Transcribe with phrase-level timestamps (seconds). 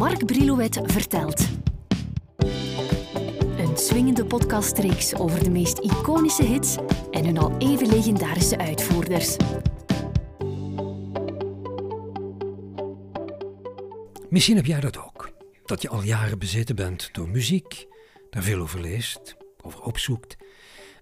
[0.00, 1.48] Mark Brilouet vertelt.
[3.58, 6.76] Een swingende podcastreeks over de meest iconische hits
[7.10, 9.36] en hun al even legendarische uitvoerders.
[14.28, 15.30] Misschien heb jij dat ook.
[15.64, 17.86] Dat je al jaren bezeten bent door muziek,
[18.30, 20.36] daar veel over leest, over opzoekt.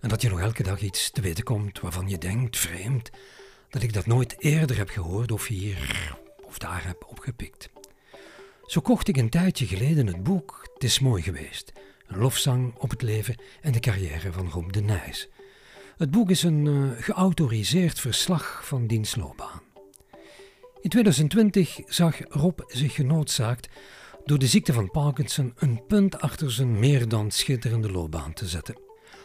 [0.01, 3.11] En dat je nog elke dag iets te weten komt waarvan je denkt, vreemd,
[3.71, 7.71] dat ik dat nooit eerder heb gehoord of hier of daar heb opgepikt.
[8.69, 11.73] Zo kocht ik een tijdje geleden het boek Het is mooi geweest.
[12.07, 15.29] Een lofzang op het leven en de carrière van Rob de Nijs.
[15.97, 19.61] Het boek is een uh, geautoriseerd verslag van diens loopbaan.
[20.81, 23.69] In 2020 zag Rob zich genoodzaakt
[24.25, 28.79] door de ziekte van Parkinson een punt achter zijn meer dan schitterende loopbaan te zetten.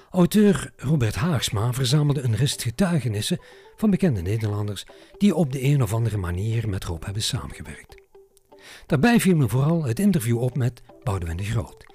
[0.09, 3.39] Auteur Robert Haagsma verzamelde een rest getuigenissen
[3.75, 4.85] van bekende Nederlanders
[5.17, 8.02] die op de een of andere manier met Rob hebben samengewerkt.
[8.86, 11.86] Daarbij viel me vooral het interview op met Boudewijn de Groot.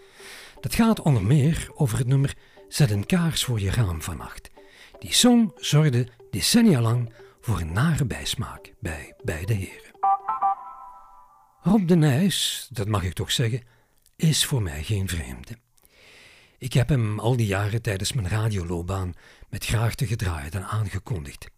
[0.60, 2.36] Dat gaat onder meer over het nummer
[2.68, 4.50] Zet een kaars voor je raam vannacht.
[4.98, 9.90] Die song zorgde decennia lang voor een nare bijsmaak bij beide heren.
[11.62, 13.62] Rob de Nijs, dat mag ik toch zeggen,
[14.16, 15.58] is voor mij geen vreemde.
[16.58, 19.14] Ik heb hem al die jaren tijdens mijn radioloopbaan
[19.48, 21.50] met graagte gedraaid en aangekondigd.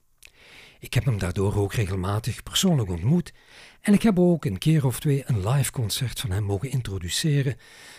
[0.80, 3.32] Ik heb hem daardoor ook regelmatig persoonlijk ontmoet
[3.80, 7.56] en ik heb ook een keer of twee een live concert van hem mogen introduceren,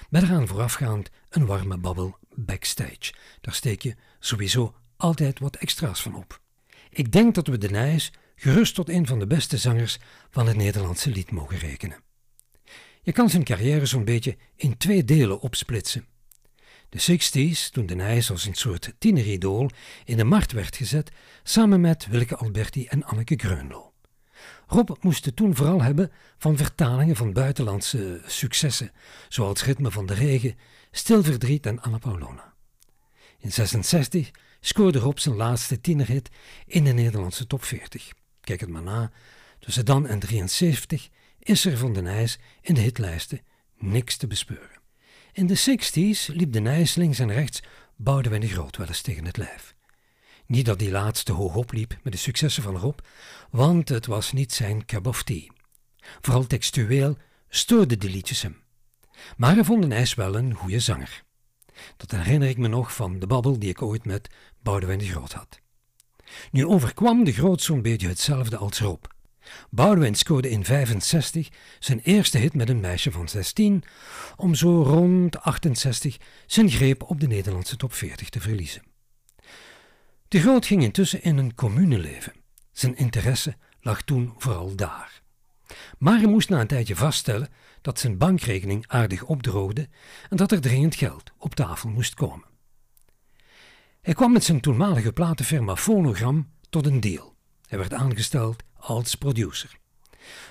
[0.09, 3.13] met eraan voorafgaand een warme babbel backstage.
[3.41, 6.41] Daar steek je sowieso altijd wat extra's van op.
[6.89, 10.57] Ik denk dat we de Nijs gerust tot een van de beste zangers van het
[10.57, 12.03] Nederlandse lied mogen rekenen.
[13.01, 16.05] Je kan zijn carrière zo'n beetje in twee delen opsplitsen.
[16.91, 19.69] De 60s, toen de Nijs als een soort tieneridool
[20.05, 21.11] in de markt werd gezet,
[21.43, 23.93] samen met Willeke Alberti en Anneke Greunlo.
[24.67, 28.91] Rob moest het toen vooral hebben van vertalingen van buitenlandse successen,
[29.29, 30.55] zoals Ritme van de Regen,
[30.91, 32.53] Stil Verdriet en Anna Paulona.
[33.37, 36.29] In 66 scoorde Rob zijn laatste tienerhit
[36.65, 38.11] in de Nederlandse top 40.
[38.41, 39.11] Kijk het maar na,
[39.59, 43.41] tussen dan en 73 is er van de Nijs in de hitlijsten
[43.77, 44.70] niks te bespeuren.
[45.33, 47.61] In de 60s liep de Nijs links en rechts
[47.95, 49.75] Boudewijn de Groot wel eens tegen het lijf.
[50.45, 52.99] Niet dat die laatste hoog opliep met de successen van Rob,
[53.49, 55.23] want het was niet zijn cup of.
[56.21, 57.17] Vooral textueel
[57.49, 58.61] stoorden de liedjes hem.
[59.37, 61.23] Maar hij vond de Nijs wel een goede zanger.
[61.97, 64.29] Dat herinner ik me nog van de babbel die ik ooit met
[64.61, 65.59] Boudewijn de Groot had.
[66.51, 69.03] Nu overkwam de Groot zo'n beetje hetzelfde als Rob.
[69.69, 73.83] Boudewijn scoorde in 65 zijn eerste hit met een meisje van 16,
[74.35, 78.81] om zo rond 68 zijn greep op de Nederlandse top 40 te verliezen.
[80.27, 82.33] De Groot ging intussen in een commune leven.
[82.71, 85.21] Zijn interesse lag toen vooral daar.
[85.97, 87.49] Maar hij moest na een tijdje vaststellen
[87.81, 89.89] dat zijn bankrekening aardig opdroogde
[90.29, 92.45] en dat er dringend geld op tafel moest komen.
[94.01, 97.35] Hij kwam met zijn toenmalige platenfirma Phonogram tot een deal.
[97.71, 99.77] Hij werd aangesteld als producer.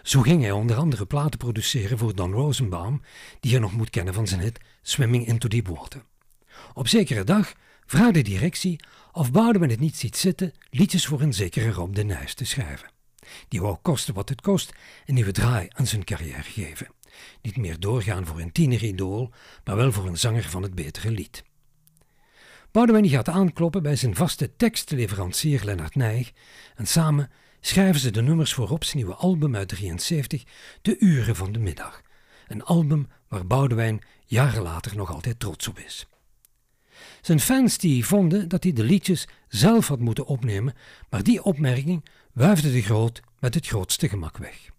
[0.02, 3.02] Zo ging hij onder andere platen produceren voor Don Rosenbaum,
[3.40, 6.02] die je nog moet kennen van zijn hit Swimming into Deep Water.
[6.74, 7.52] Op zekere dag
[7.86, 8.80] vraagde de directie
[9.12, 12.90] of Boudewijn het niet ziet zitten liedjes voor een zekere Rob de Nijs te schrijven.
[13.48, 14.72] Die wou kosten wat het kost
[15.06, 16.88] een nieuwe draai aan zijn carrière geven.
[17.42, 19.32] Niet meer doorgaan voor een tieneridool,
[19.64, 21.42] maar wel voor een zanger van het betere lied.
[22.72, 26.32] Boudewijn gaat aankloppen bij zijn vaste tekstleverancier Lennart Nijg
[26.74, 30.44] en samen schrijven ze de nummers voor Rob's nieuwe album uit 73,
[30.82, 32.02] De Uren van de Middag.
[32.48, 36.06] Een album waar Boudewijn jaren later nog altijd trots op is.
[37.20, 40.74] Zijn fans die vonden dat hij de liedjes zelf had moeten opnemen,
[41.08, 44.70] maar die opmerking wuifde de Groot met het grootste gemak weg.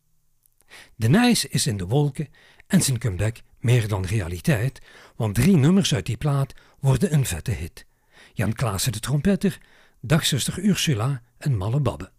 [0.95, 2.29] De Nijs is in de wolken
[2.67, 4.81] en zijn comeback meer dan realiteit,
[5.15, 7.85] want drie nummers uit die plaat worden een vette hit.
[8.33, 9.57] Jan Klaassen de trompetter,
[9.99, 12.11] dagzuster Ursula en Malle Babbe.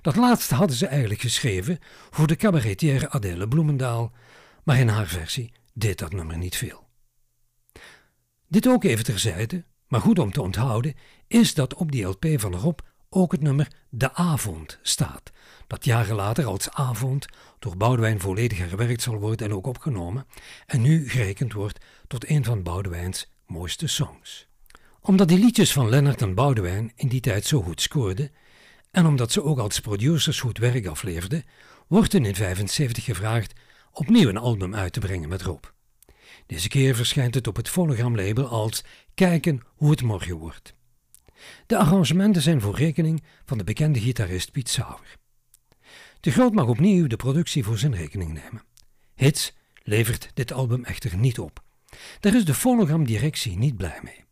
[0.00, 1.78] Dat laatste hadden ze eigenlijk geschreven
[2.10, 4.12] voor de cabaretière Adèle Bloemendaal,
[4.64, 6.88] maar in haar versie deed dat nummer niet veel.
[8.48, 10.94] Dit ook even terzijde, maar goed om te onthouden,
[11.26, 15.30] is dat op die LP van Rob ook het nummer De Avond staat,
[15.66, 17.26] dat jaren later als Avond
[17.58, 20.26] door Boudewijn volledig herwerkt zal worden en ook opgenomen,
[20.66, 24.46] en nu gerekend wordt tot een van Boudewijns mooiste songs.
[25.00, 28.30] Omdat die liedjes van Lennart en Boudewijn in die tijd zo goed scoorden,
[28.90, 31.44] en omdat ze ook als producers goed werk afleverden,
[31.86, 33.52] wordt in 75 gevraagd
[33.92, 35.64] opnieuw een album uit te brengen met Rob.
[36.46, 40.74] Deze keer verschijnt het op het fonogramlabel als Kijken hoe het morgen wordt.
[41.66, 45.16] De arrangementen zijn voor rekening van de bekende gitarist Piet Sauer.
[46.20, 48.62] De Groot mag opnieuw de productie voor zijn rekening nemen.
[49.14, 51.63] Hits levert dit album echter niet op.
[52.20, 54.24] Daar is de fonogram-directie niet blij mee.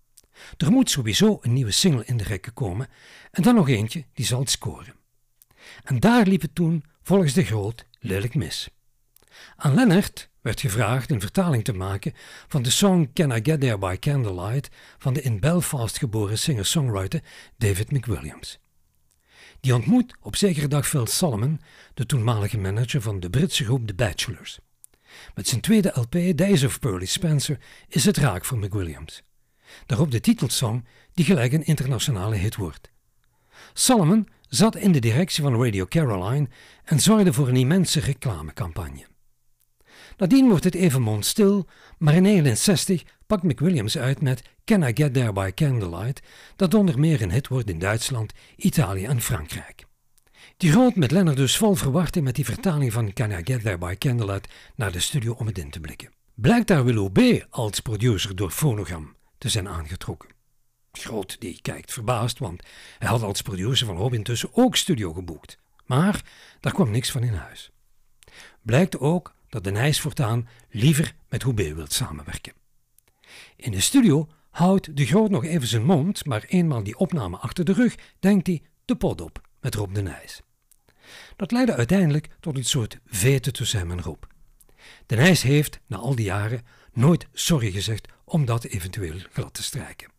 [0.56, 2.88] Er moet sowieso een nieuwe single in de rekken komen
[3.30, 4.94] en dan nog eentje die zal scoren.
[5.84, 8.68] En daar liep het toen, volgens de Groot, lelijk mis.
[9.56, 12.12] Aan Lennart werd gevraagd een vertaling te maken
[12.48, 14.68] van de song Can I Get There by Candlelight
[14.98, 17.22] van de in Belfast geboren singer-songwriter
[17.56, 18.58] David McWilliams.
[19.60, 21.60] Die ontmoet op zekere dag Phil Solomon,
[21.94, 24.58] de toenmalige manager van de Britse groep The Bachelors.
[25.34, 29.22] Met zijn tweede LP, Days of Pearly Spencer, is het raak voor McWilliams.
[29.86, 32.90] Daarop de titelsong, die gelijk een internationale hit wordt.
[33.72, 36.48] Solomon zat in de directie van Radio Caroline
[36.84, 39.06] en zorgde voor een immense reclamecampagne.
[40.16, 41.66] Nadien wordt het even mondstil,
[41.98, 46.22] maar in 1961 pakt McWilliams uit met Can I Get There by Candlelight,
[46.56, 49.84] dat onder meer een hit wordt in Duitsland, Italië en Frankrijk.
[50.56, 53.78] Die groot met Leonard dus vol verwachting met die vertaling van Can I Get There
[53.78, 56.12] by Candlelight naar de studio om het in te blikken.
[56.34, 57.46] Blijkt daar Willow B.
[57.50, 60.30] als producer door Phonogram te zijn aangetrokken.
[60.92, 62.62] Groot die kijkt verbaasd, want
[62.98, 65.58] hij had als producer van Rob intussen ook studio geboekt.
[65.86, 66.22] Maar
[66.60, 67.70] daar kwam niks van in huis.
[68.62, 72.52] Blijkt ook dat de Nijs voortaan liever met Hoebe wilt samenwerken.
[73.56, 77.64] In de studio houdt de Groot nog even zijn mond, maar eenmaal die opname achter
[77.64, 80.40] de rug, denkt hij de pot op met Rob de Nijs.
[81.36, 84.22] Dat leidde uiteindelijk tot een soort vete tussen hem en Rob.
[85.06, 86.62] De Nijs heeft, na al die jaren,
[86.92, 90.10] nooit sorry gezegd om dat eventueel glad te strijken.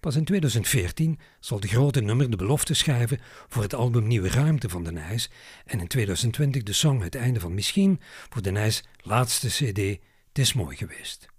[0.00, 4.68] Pas in 2014 zal de grote nummer de belofte schrijven voor het album Nieuwe Ruimte
[4.68, 5.30] van de Nijs
[5.64, 9.78] en in 2020 de song Het einde van Misschien voor de Nijs laatste cd
[10.28, 11.31] Het is mooi geweest.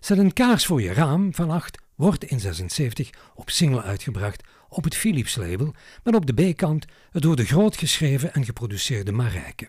[0.00, 4.84] Zet een kaars voor je raam van 8 wordt in 76 op single uitgebracht op
[4.84, 9.68] het Philips label met op de B-kant het door de groot geschreven en geproduceerde Marijke.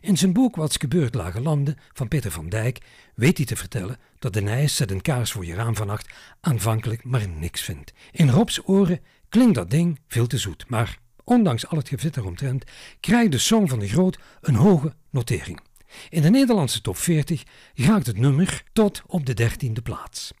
[0.00, 2.78] In zijn boek Wat's gebeurd lage landen van Peter van Dijk
[3.14, 7.04] weet hij te vertellen dat de Nijs zet een kaars voor je raam vannacht aanvankelijk
[7.04, 7.92] maar niks vindt.
[8.10, 12.64] In Robs oren klinkt dat ding veel te zoet, maar ondanks al het gevit eromtrent
[13.00, 15.60] krijgt de song van de Groot een hoge notering.
[16.08, 17.42] In de Nederlandse top 40
[17.74, 20.32] raakt het nummer tot op de dertiende plaats.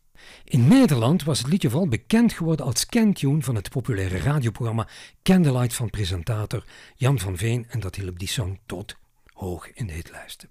[0.44, 4.88] In Nederland was het liedje vooral bekend geworden als kentune van het populaire radioprogramma
[5.22, 6.64] Candlelight van presentator
[6.96, 8.96] Jan van Veen en dat hielp die song tot
[9.32, 10.50] hoog in de hitlijsten.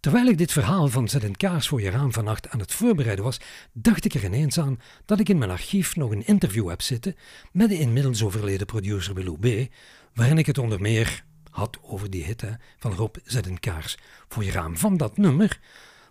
[0.00, 3.24] Terwijl ik dit verhaal van Zet een kaars voor je raam vannacht aan het voorbereiden
[3.24, 3.40] was,
[3.72, 7.16] dacht ik er ineens aan dat ik in mijn archief nog een interview heb zitten
[7.52, 9.72] met de inmiddels overleden producer Willow B.,
[10.14, 12.44] waarin ik het onder meer had over die hit
[12.78, 13.98] van Rob Zet een kaars
[14.28, 15.60] voor je raam van dat nummer,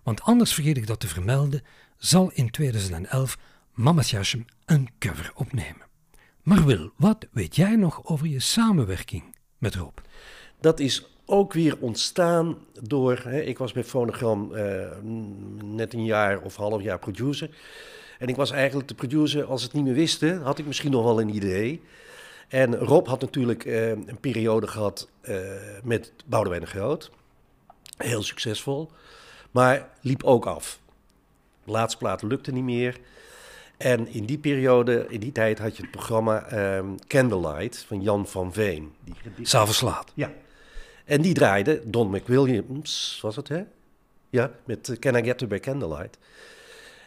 [0.04, 1.64] want anders vergeet ik dat te vermelden,
[1.98, 3.38] zal in 2011
[3.74, 5.88] Mama Jashem een cover opnemen.
[6.44, 9.24] Maar Wil, wat weet jij nog over je samenwerking
[9.58, 9.98] met Rob?
[10.60, 13.22] Dat is ook weer ontstaan door.
[13.24, 14.88] Hè, ik was bij Phonogram uh,
[15.64, 17.50] net een jaar of half jaar producer.
[18.20, 21.04] En ik was eigenlijk de producer, als het niet meer wisten, had ik misschien nog
[21.04, 21.82] wel een idee.
[22.50, 25.38] En Rob had natuurlijk uh, een periode gehad uh,
[25.84, 27.12] met Boudewijn de Groot.
[27.98, 28.92] Heel succesvol.
[29.52, 30.80] Maar liep ook af.
[31.64, 32.98] De laatste plaat lukte niet meer.
[33.78, 38.28] En in die periode, in die tijd, had je het programma um, Candlelight van Jan
[38.28, 38.94] van Veen.
[39.04, 40.12] Die, S'avonds laat.
[40.14, 40.32] Ja.
[41.06, 43.64] En die draaide, Don McWilliams was het, hè?
[44.30, 46.18] Ja, met Can I Get To By Candlelight.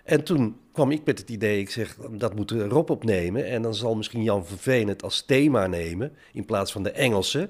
[0.02, 3.46] En toen kwam ik met het idee, ik zeg, dat moet Rob opnemen.
[3.46, 6.90] En dan zal misschien Jan van Veen het als thema nemen, in plaats van de
[6.90, 7.48] Engelse.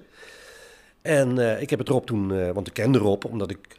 [1.02, 3.76] En uh, ik heb het Rob toen, uh, want ik kende Rob, omdat ik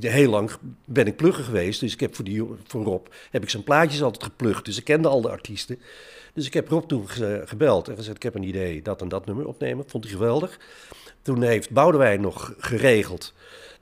[0.00, 0.50] heel lang
[0.84, 1.80] ben ik plugger geweest.
[1.80, 4.64] Dus ik heb voor, die, voor Rob heb ik zijn plaatjes altijd geplukt.
[4.64, 5.80] Dus ik kende al de artiesten.
[6.34, 7.08] Dus ik heb Rob toen
[7.44, 9.84] gebeld en gezegd, ik heb een idee, dat en dat nummer opnemen.
[9.88, 10.58] Vond hij geweldig.
[11.24, 13.32] Toen heeft Boudewijn nog geregeld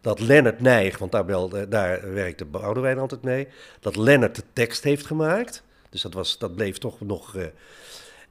[0.01, 3.49] dat Lennart Nijg, want daar, daar werkte Boudewijn altijd mee,
[3.81, 5.63] dat Lennart de tekst heeft gemaakt.
[5.91, 7.35] Dus dat, was, dat bleef toch nog...
[7.37, 7.45] Uh,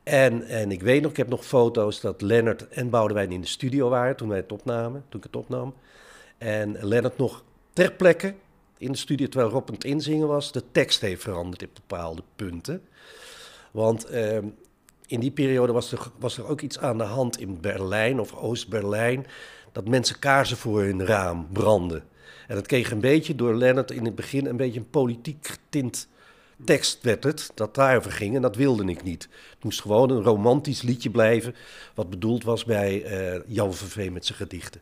[0.04, 3.48] en, en ik weet nog, ik heb nog foto's dat Lennart en Boudewijn in de
[3.48, 5.74] studio waren toen wij het opnamen, toen ik het opnam.
[6.38, 8.34] En Lennart nog ter plekke
[8.78, 12.24] in de studio, terwijl Rob aan het inzingen was, de tekst heeft veranderd op bepaalde
[12.36, 12.84] punten.
[13.72, 14.38] Want uh,
[15.12, 18.36] in die periode was er, was er ook iets aan de hand in Berlijn of
[18.36, 19.26] Oost-Berlijn.
[19.72, 22.04] Dat mensen kaarsen voor hun raam brandden.
[22.48, 26.10] En dat kreeg een beetje door Lennart in het begin een beetje een politiek getint
[26.66, 29.30] tekst werd het, dat daarover ging en dat wilde ik niet.
[29.54, 31.56] Het moest gewoon een romantisch liedje blijven,
[31.96, 34.82] wat bedoeld was bij uh, Jan Verveen met zijn gedichten.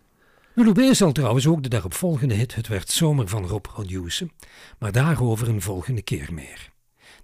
[0.53, 4.33] Louis zal trouwens ook de daaropvolgende hit Het werd zomer van Rob produceren,
[4.79, 6.69] maar daarover een volgende keer meer.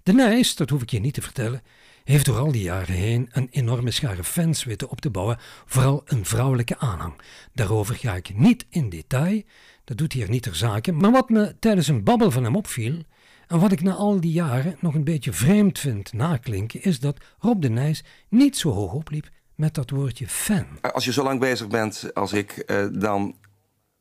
[0.02, 1.62] De Nijs, dat hoef ik je niet te vertellen,
[2.06, 6.02] heeft door al die jaren heen een enorme schare fans weten op te bouwen, vooral
[6.04, 7.14] een vrouwelijke aanhang.
[7.52, 9.42] Daarover ga ik niet in detail.
[9.84, 10.92] dat doet hier niet ter zake.
[10.92, 13.02] Maar wat me tijdens een babbel van hem opviel,
[13.46, 17.24] en wat ik na al die jaren nog een beetje vreemd vind naklinken, is dat
[17.38, 20.66] Rob de Nijs niet zo hoog opliep met dat woordje fan.
[20.92, 23.36] Als je zo lang bezig bent als ik, eh, dan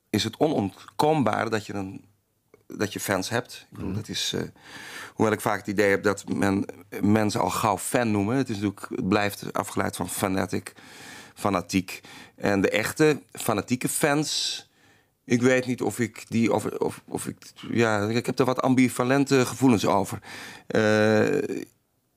[0.10, 2.06] is het onontkoombaar dat je, een,
[2.78, 3.66] dat je fans hebt.
[3.72, 4.42] Ik bedoel, dat is, uh,
[5.14, 6.66] hoewel ik vaak het idee heb dat men
[7.02, 8.38] mensen al gauw fan noemen.
[8.38, 10.74] Het, is natuurlijk, het blijft afgeleid van fanatic,
[11.34, 12.02] fanatiek.
[12.36, 14.64] En de echte fanatieke fans
[15.26, 16.54] ik weet niet of ik die.
[16.54, 17.38] Of, of, of ik,
[17.72, 20.20] ja, ik heb er wat ambivalente gevoelens over.
[20.68, 21.38] Uh,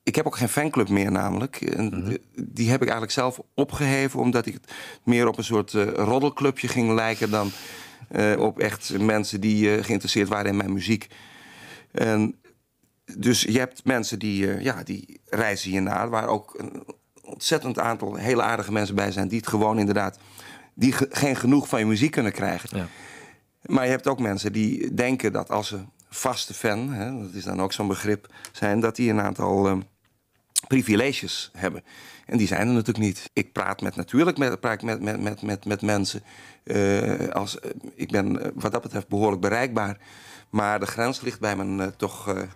[0.03, 1.61] ik heb ook geen fanclub meer, namelijk.
[1.61, 2.15] En mhm.
[2.35, 4.71] Die heb ik eigenlijk zelf opgeheven, omdat ik het
[5.03, 7.51] meer op een soort uh, roddelclubje ging lijken dan
[8.37, 11.07] op echt mensen die geïnteresseerd waren in mijn muziek.
[11.91, 12.35] En
[13.17, 16.83] dus je hebt mensen die, ja, die reizen hiernaar, waar ook een
[17.21, 20.19] ontzettend aantal hele aardige mensen bij zijn, die het gewoon inderdaad
[20.73, 22.77] die geen genoeg van je muziek kunnen krijgen.
[22.77, 22.87] Ja.
[23.65, 27.43] Maar je hebt ook mensen die denken dat als ze vaste fan, hè, dat is
[27.43, 29.77] dan ook zo'n begrip, zijn, dat die een aantal uh,
[30.67, 31.83] privileges hebben.
[32.25, 33.29] En die zijn er natuurlijk niet.
[33.33, 36.21] Ik praat met, natuurlijk met, praat met, met, met, met, met mensen.
[36.63, 39.97] Uh, als, uh, ik ben wat dat betreft behoorlijk bereikbaar.
[40.49, 42.47] Maar de grens ligt bij me toch